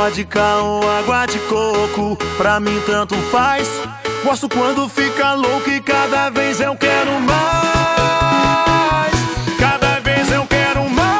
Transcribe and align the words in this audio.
Vodka 0.00 0.56
ou 0.62 0.80
água 0.90 1.26
de 1.26 1.38
coco, 1.40 2.16
pra 2.38 2.58
mim 2.58 2.80
tanto 2.86 3.14
faz. 3.30 3.68
Gosto 4.24 4.48
quando 4.48 4.88
fica 4.88 5.34
louco 5.34 5.68
e 5.68 5.78
cada 5.78 6.30
vez 6.30 6.58
eu 6.58 6.74
quero 6.74 7.20
mais. 7.20 9.12
Cada 9.58 10.00
vez 10.00 10.32
eu 10.32 10.46
quero 10.46 10.88
mais. 10.88 11.10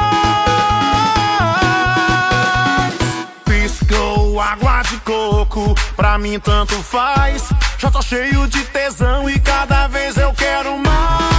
Piscou 3.44 4.40
água 4.40 4.80
de 4.80 4.96
coco, 5.00 5.74
pra 5.94 6.16
mim 6.16 6.40
tanto 6.40 6.74
faz. 6.76 7.50
Já 7.76 7.90
tô 7.90 8.00
cheio 8.00 8.48
de 8.48 8.64
tesão 8.64 9.28
e 9.28 9.38
cada 9.38 9.88
vez 9.88 10.16
eu 10.16 10.32
quero 10.32 10.78
mais. 10.78 11.29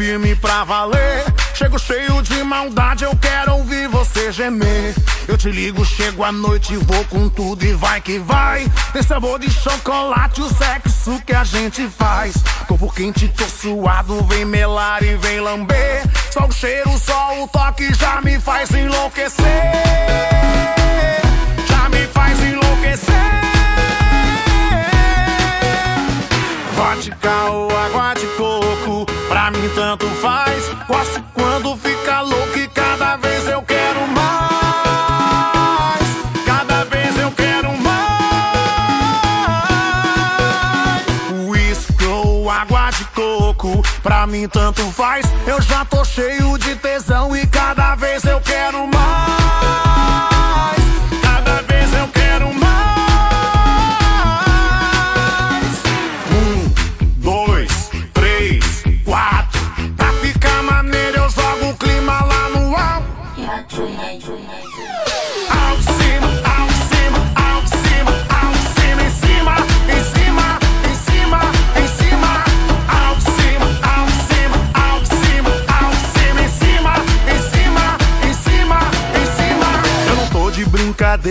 Firme 0.00 0.34
pra 0.34 0.64
valer. 0.64 1.26
Chego 1.52 1.78
cheio 1.78 2.22
de 2.22 2.42
maldade, 2.42 3.04
eu 3.04 3.14
quero 3.16 3.52
ouvir 3.56 3.86
você 3.88 4.32
gemer. 4.32 4.94
Eu 5.28 5.36
te 5.36 5.50
ligo, 5.50 5.84
chego 5.84 6.24
à 6.24 6.32
noite, 6.32 6.74
vou 6.74 7.04
com 7.04 7.28
tudo 7.28 7.62
e 7.66 7.74
vai 7.74 8.00
que 8.00 8.18
vai. 8.18 8.66
Tem 8.94 9.02
sabor 9.02 9.38
de 9.38 9.50
chocolate, 9.50 10.40
o 10.40 10.48
sexo 10.48 11.20
que 11.26 11.34
a 11.34 11.44
gente 11.44 11.86
faz. 11.86 12.34
Corpo 12.66 12.90
quente, 12.90 13.28
tô 13.28 13.44
suado, 13.44 14.24
vem 14.24 14.46
melar 14.46 15.02
e 15.02 15.16
vem 15.16 15.38
lamber. 15.38 16.02
Só 16.32 16.46
o 16.46 16.50
cheiro, 16.52 16.96
só 16.98 17.42
o 17.42 17.48
toque 17.48 17.92
já 17.92 18.22
me 18.22 18.40
faz 18.40 18.70
enlouquecer. 18.70 19.44
Já 21.68 21.90
me 21.90 22.06
faz 22.06 22.42
enlouquecer. 22.42 23.14
Vodka 26.74 27.50
ou 27.50 27.68
água 27.76 28.14
de 28.14 28.26
coco, 28.28 28.59
pra 44.20 44.26
mim 44.26 44.46
tanto 44.46 44.82
faz. 44.92 45.24
Eu 45.46 45.62
já 45.62 45.82
tô 45.86 46.04
cheio 46.04 46.58
de 46.58 46.76
tesão 46.76 47.34
e 47.34 47.46
cada 47.46 47.94
vez 47.94 48.22
eu 48.24 48.38
quero 48.40 48.86
mais. 48.86 49.39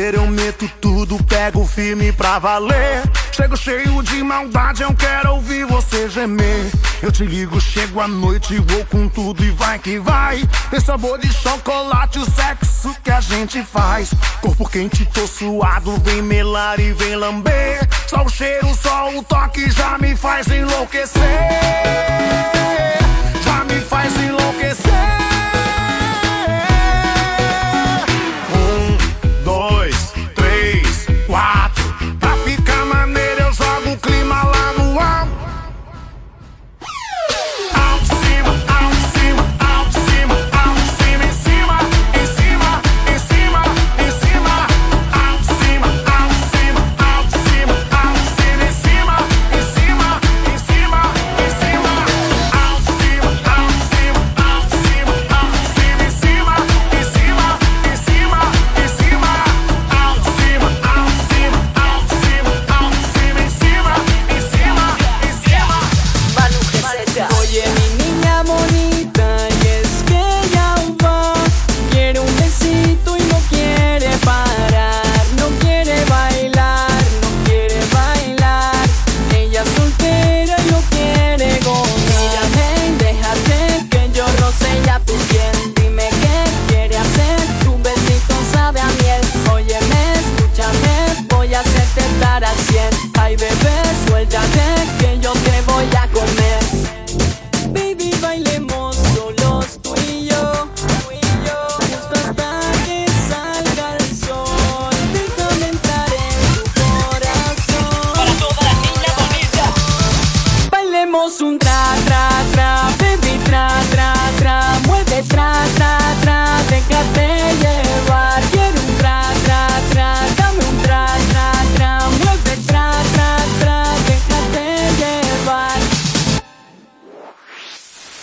Brincadeira, 0.09 0.17
eu 0.17 0.27
meto 0.27 0.69
tudo, 0.81 1.23
pego 1.23 1.65
firme 1.65 2.11
pra 2.11 2.39
valer. 2.39 3.03
Chego 3.31 3.55
cheio 3.55 4.01
de 4.03 4.23
maldade, 4.23 4.81
eu 4.81 4.93
quero 4.93 5.35
ouvir 5.35 5.65
você 5.65 6.09
gemer. 6.09 6.71
Eu 7.01 7.11
te 7.11 7.23
ligo, 7.23 7.59
chego 7.61 7.99
à 8.01 8.07
noite, 8.07 8.59
vou 8.59 8.85
com 8.85 9.07
tudo 9.07 9.43
e 9.43 9.51
vai 9.51 9.79
que 9.79 9.99
vai. 9.99 10.43
Tem 10.69 10.79
sabor 10.79 11.19
de 11.19 11.31
chocolate, 11.31 12.19
o 12.19 12.25
sexo 12.25 12.93
que 13.03 13.11
a 13.11 13.21
gente 13.21 13.63
faz. 13.63 14.11
Corpo 14.41 14.67
quente, 14.67 15.05
tô 15.05 15.25
suado, 15.27 15.95
vem 16.03 16.21
melar 16.21 16.79
e 16.79 16.91
vem 16.93 17.15
lamber. 17.15 17.87
Só 18.07 18.23
o 18.23 18.29
cheiro, 18.29 18.67
só 18.75 19.15
o 19.15 19.23
toque 19.23 19.69
já 19.69 19.97
me 19.97 20.15
faz 20.15 20.47
enlouquecer. 20.47 22.28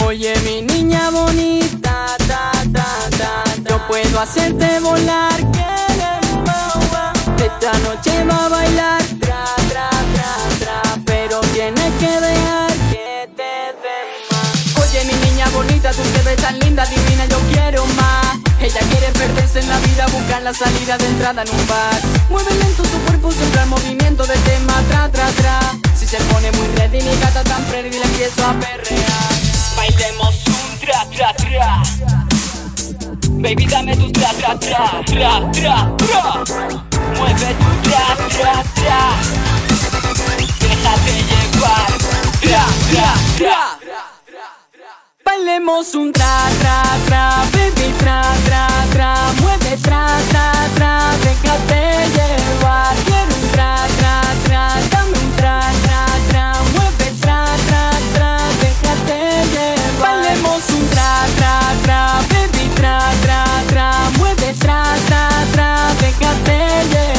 Oye 0.07 0.33
mi 0.45 0.63
niña 0.63 1.11
bonita, 1.11 2.07
ta, 2.29 2.53
ta, 2.73 2.87
ta, 3.19 3.45
yo 3.69 3.85
puedo 3.89 4.21
hacerte 4.21 4.79
volar. 4.79 5.35
Esta 7.37 7.73
noche 7.81 8.25
va 8.25 8.47
a 8.47 8.49
bailar, 8.49 9.03
tra, 9.21 9.45
tra, 9.69 9.91
tra, 10.15 10.31
tra, 10.61 10.83
pero 11.05 11.41
tienes 11.53 11.93
que 11.99 12.21
dejar 12.21 12.73
que 12.89 13.29
te 13.35 13.53
dé 13.83 13.99
más. 14.31 14.77
Oye 14.79 15.05
mi 15.07 15.29
niña 15.29 15.49
bonita, 15.49 15.91
tú 15.91 16.03
te 16.15 16.23
ves 16.23 16.37
tan 16.37 16.57
linda, 16.61 16.87
divina, 16.87 17.27
yo 17.27 17.41
quiero 17.51 17.85
más. 17.97 18.39
Ella 18.61 18.81
quiere 18.89 19.09
perderse 19.09 19.59
en 19.59 19.69
la 19.69 19.79
vida, 19.81 20.07
buscar 20.07 20.41
la 20.43 20.55
salida 20.55 20.97
de 20.99 21.07
entrada 21.07 21.43
en 21.43 21.51
un 21.51 21.67
bar. 21.67 22.01
Mueve 22.31 22.55
lento 22.55 22.85
su 22.85 22.99
cuerpo, 23.07 23.33
siempre 23.33 23.61
el 23.61 23.69
movimiento 23.69 24.25
de 24.25 24.37
tema, 24.39 24.75
tra, 24.89 25.11
tra, 25.11 25.27
tra. 25.33 25.59
Si 25.99 26.07
se 26.07 26.19
pone 26.31 26.53
muy 26.53 26.69
ready, 26.77 27.03
mi 27.03 27.17
gata 27.17 27.43
tan 27.43 27.65
le 27.73 27.89
empiezo 27.89 28.47
a 28.47 28.53
perrear. 28.61 29.36
Bailemos 30.07 30.37
un 30.47 30.79
tra 30.79 31.05
tra 31.11 31.33
tra. 31.35 31.83
Baby, 33.41 33.67
dame 33.67 33.97
tu 33.97 34.09
tra, 34.13 34.29
tra, 34.39 34.57
tra, 34.57 35.03
tra, 35.05 35.51
tra, 35.51 35.93
tra. 35.97 36.43
Mueve 37.17 37.57
tu 37.59 37.81
tra, 37.83 38.15
tra, 38.29 38.63
tra. 38.75 39.15
Déjate 40.61 41.13
llevar, 41.29 41.91
tra, 42.41 42.65
tra, 42.89 43.15
tra. 43.37 43.79
Bailemos 45.25 45.95
un 45.95 46.13
tra, 46.13 46.51
tra, 46.61 46.83
tra, 47.07 47.45
baby, 47.51 47.93
tra, 47.97 48.23
tra, 48.45 48.67
tra. 48.91 49.33
Mueve 49.41 49.77
tra, 49.81 50.07
tra, 50.29 50.53
tra, 50.75 51.17
déjate 51.21 52.11
llevar. 52.15 52.95
Quiero 53.05 53.35
un 53.35 53.51
tra, 53.51 53.75
tra, 53.97 54.21
tra, 54.45 54.73
dame 54.89 55.19
un 55.19 55.35
tra, 55.35 55.61
tra. 55.83 55.86
Tra, 61.17 61.27
tra, 61.37 61.59
tra, 61.83 62.25
baby, 62.29 62.69
tra, 62.75 62.99
tra, 63.21 63.45
tra. 63.67 63.91
Mueve 64.19 64.55
tra, 64.59 64.83
tra, 65.07 65.29
tra, 65.53 65.95
déjate 65.99 66.85
llevar. 66.91 67.16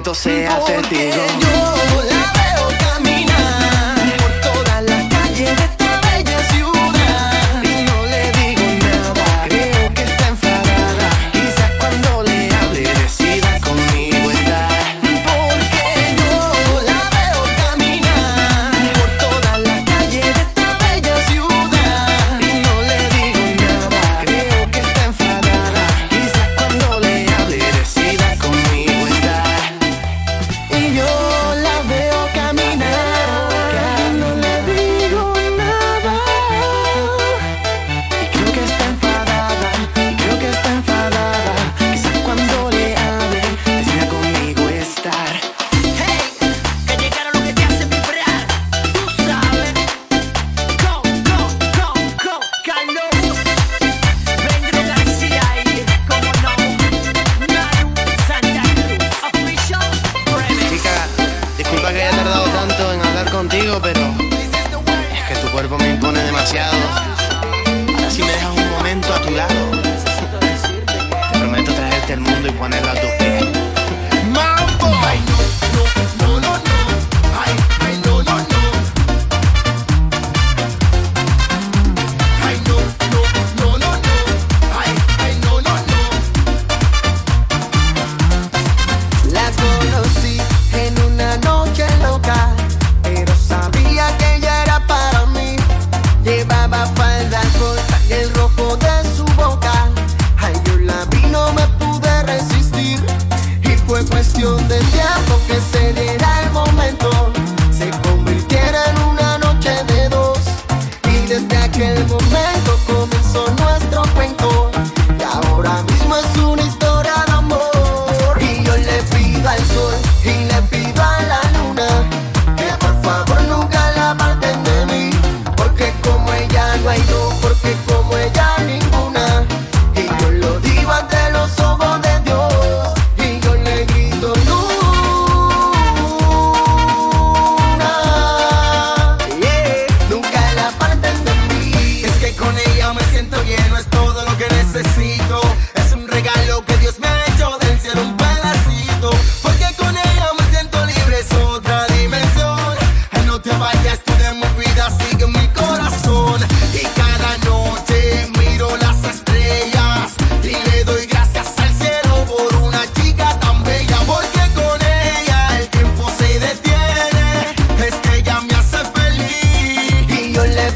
Viento 0.00 0.14
sea 0.14 0.64
testigo. 0.64 1.26
Yo 1.92 1.99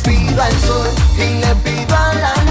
pido 0.04 0.42
al 0.42 0.52
sol 0.60 0.88
y 1.16 1.40
le 1.40 1.54
pido 1.56 1.96
la 1.96 2.43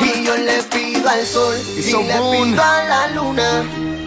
Y 0.00 0.24
yo 0.24 0.36
le 0.36 0.62
pido 0.64 1.08
al 1.08 1.24
sol 1.26 1.56
y, 1.76 1.80
y 1.80 1.92
le 1.92 2.14
pido 2.14 2.62
a 2.62 2.84
la 2.84 3.08
luna 3.08 3.64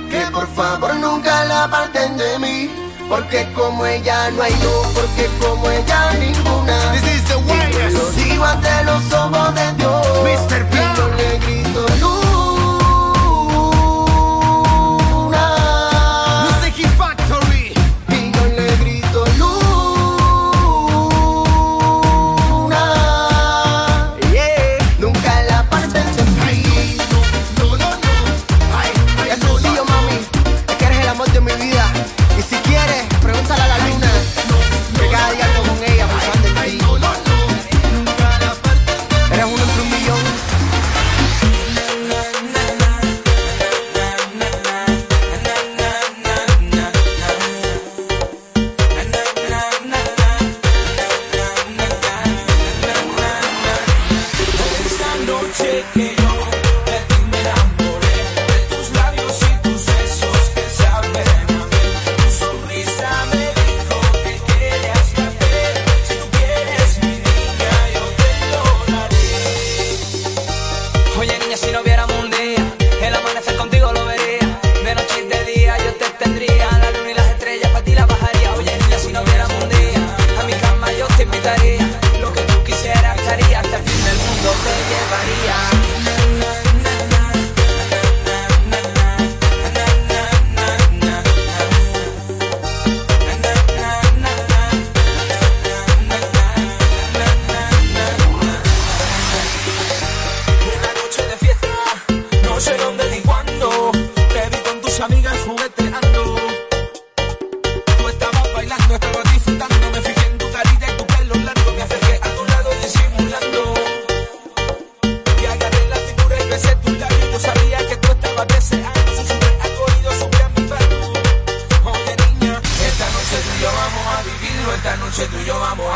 que 0.09 0.31
por 0.31 0.47
favor 0.53 0.95
nunca 0.95 1.45
la 1.45 1.69
parten 1.69 2.17
de 2.17 2.39
mí. 2.39 2.69
Porque 3.07 3.47
como 3.53 3.85
ella 3.85 4.31
no 4.31 4.41
hay 4.41 4.53
dos, 4.55 4.87
porque 4.87 5.29
como 5.39 5.69
ella 5.69 6.11
ninguna. 6.13 6.91
This 6.91 7.15
is 7.15 7.29
yo 7.29 8.35
lo 8.35 8.43
ante 8.43 8.83
los 8.83 9.13
ojos 9.13 9.55
de 9.55 9.73
Dios. 9.73 10.07
Mr. 10.23 10.65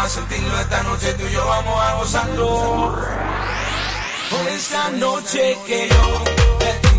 sentirlo 0.10 0.60
esta 0.60 0.82
noche, 0.84 1.14
tú 1.14 1.26
y 1.28 1.32
yo 1.32 1.46
vamos 1.46 1.82
a 1.82 1.94
gozarlo. 1.94 2.98
Esta 4.50 4.90
noche 4.90 5.58
que 5.68 5.88
yo 5.88 6.24
de 6.60 6.74
ti. 6.74 6.90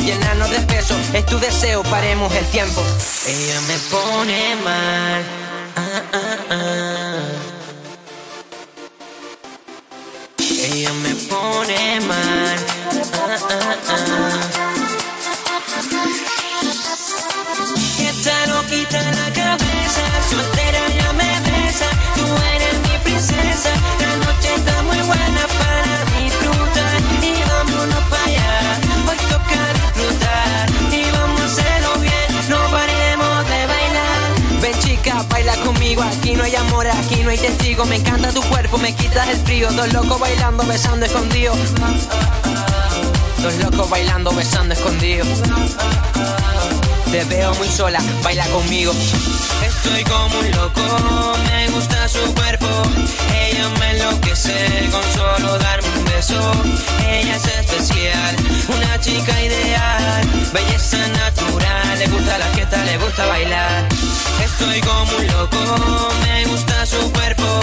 llenarnos 0.00 0.50
de 0.50 0.60
peso. 0.60 0.94
Es 1.12 1.26
tu 1.26 1.38
deseo, 1.38 1.82
paremos 1.84 2.34
el 2.34 2.44
tiempo. 2.46 2.82
Ella 3.26 3.60
me 3.62 3.78
pone 3.90 4.56
mal. 4.64 5.22
Ah, 5.76 6.02
ah, 6.12 6.36
ah. 6.50 7.56
Ella 10.38 10.92
me 10.92 11.14
Me 37.84 37.96
encanta 37.96 38.32
tu 38.32 38.42
cuerpo, 38.42 38.78
me 38.78 38.94
quitas 38.94 39.28
el 39.28 39.36
frío. 39.38 39.70
Dos 39.70 39.92
locos 39.92 40.18
bailando, 40.18 40.64
besando 40.66 41.04
escondido. 41.04 41.54
Dos 43.42 43.54
locos 43.56 43.90
bailando, 43.90 44.32
besando 44.32 44.74
escondido. 44.74 45.24
Te 47.12 47.24
veo 47.24 47.54
muy 47.54 47.68
sola, 47.68 48.00
baila 48.22 48.46
conmigo. 48.46 48.92
Estoy 49.86 50.02
como 50.02 50.38
un 50.40 50.50
loco, 50.50 51.38
me 51.48 51.68
gusta 51.68 52.08
su 52.08 52.34
cuerpo. 52.34 52.66
Ella 53.32 53.68
me 53.78 53.90
enloquece 53.92 54.88
con 54.90 55.02
solo 55.14 55.56
darme 55.58 55.88
un 55.96 56.04
beso. 56.06 56.52
Ella 57.08 57.36
es 57.36 57.46
especial, 57.46 58.36
una 58.66 58.98
chica 59.00 59.40
ideal. 59.40 60.28
Belleza 60.52 60.98
natural, 61.06 61.98
le 62.00 62.06
gusta 62.08 62.36
la 62.36 62.46
fiesta, 62.46 62.84
le 62.84 62.98
gusta 62.98 63.26
bailar. 63.26 63.84
Estoy 64.44 64.80
como 64.80 65.16
un 65.18 65.26
loco, 65.28 66.08
me 66.24 66.44
gusta 66.46 66.84
su 66.84 67.12
cuerpo. 67.12 67.60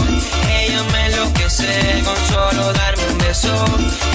Ella 0.49 0.81
me 0.93 1.05
enloquece 1.07 2.03
con 2.05 2.15
solo 2.29 2.71
darme 2.71 3.03
un 3.11 3.17
beso. 3.17 3.65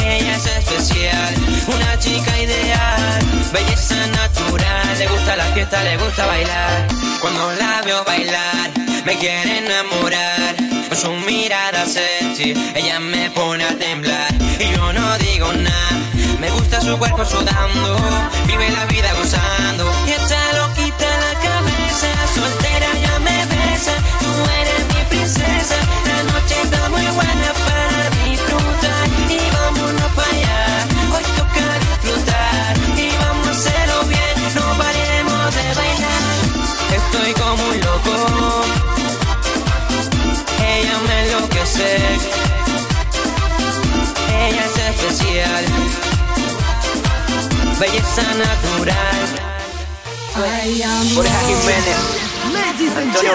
Ella 0.03 0.35
es 0.35 0.47
especial, 0.47 1.35
una 1.67 1.99
chica 1.99 2.41
ideal. 2.41 3.23
Belleza 3.53 3.97
natural, 4.07 4.99
le 4.99 5.07
gusta 5.09 5.37
la 5.37 5.45
fiesta, 5.53 5.83
le 5.83 5.97
gusta 5.99 6.27
bailar. 6.27 6.89
Cuando 7.21 7.53
la 7.55 7.83
veo 7.85 7.98
bailar, 8.05 8.71
me 9.05 9.17
quiere 9.17 9.59
enamorar. 9.59 10.57
Con 10.89 10.97
su 10.97 11.11
mirada 11.13 11.85
sexy, 11.87 12.55
ella 12.75 12.99
me 12.99 13.31
pone 13.31 13.65
a 13.65 13.77
temblar. 13.77 14.33
Y 14.59 14.73
yo 14.75 14.93
no 14.93 15.19
digo 15.19 15.53
nada, 15.53 16.01
me 16.41 16.51
gusta 16.51 16.81
su 16.81 16.97
cuerpo 16.99 17.25
sudando. 17.25 17.97
Vive 18.47 18.71
la 18.71 18.87
vida 18.87 19.13
gozando. 19.15 19.91
Este 20.07 20.38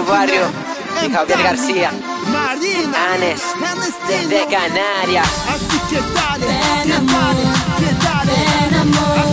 Barrio 0.02 0.44
y 1.06 1.12
Javier 1.12 1.44
García. 1.44 1.92
Marina, 2.32 3.14
Anes, 3.14 3.42
desde 4.08 4.46
Canarias. 4.48 5.28
Así 5.48 5.80
que 5.90 6.02
dale, 6.14 6.60
que 6.84 8.04
dale. 8.04 9.33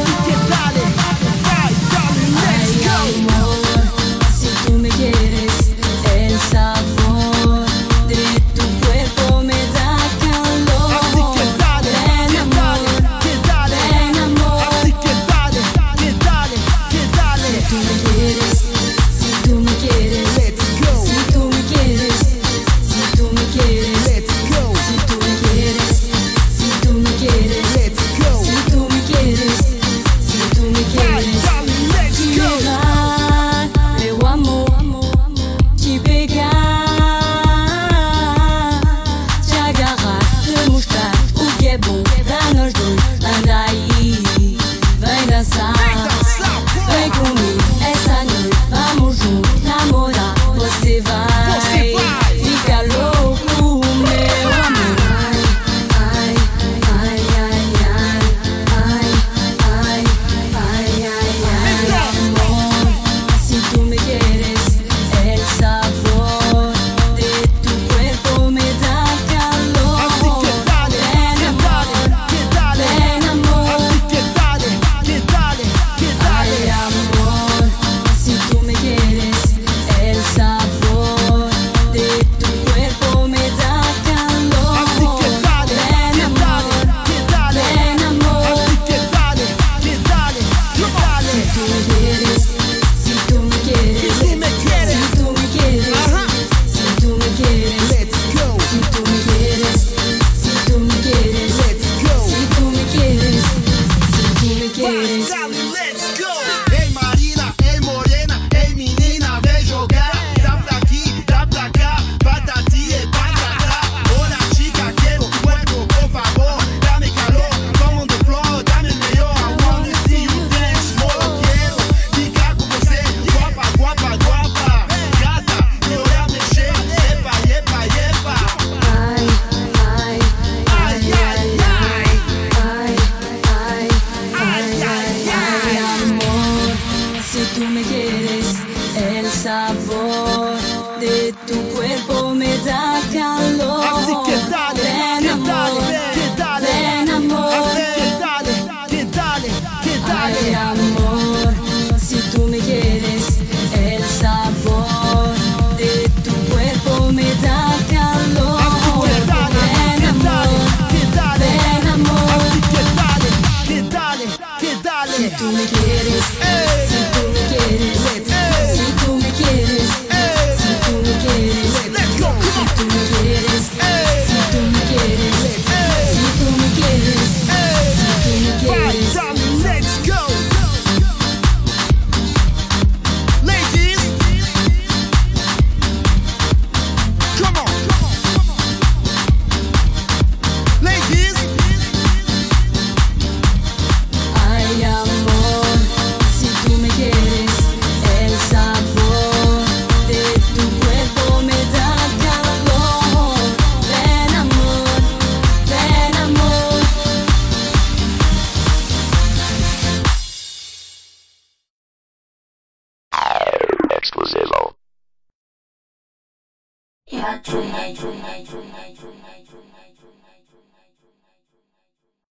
sabor 139.70 141.00
de 141.00 141.32
tu 141.46 141.54
cuerpo. 141.74 142.19